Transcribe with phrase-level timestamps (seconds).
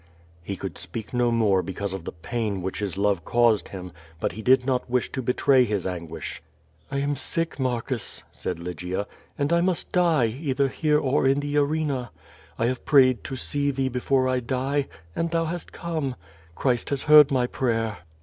[0.49, 4.31] lie could speak no more because of the pain which his love caused him, but
[4.31, 6.41] he did not wish to betray his anguish.
[6.89, 9.05] "I am sick, Marcus," said Lygia,
[9.37, 12.09] "and I must die, either here or in the arena.
[12.57, 16.15] I have prayed to see thee before I die, and thou hast come.
[16.55, 17.99] Christ has heard my prayer."